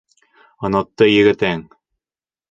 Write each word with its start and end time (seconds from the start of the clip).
Онотто 0.69 1.07
егетең. 1.09 1.61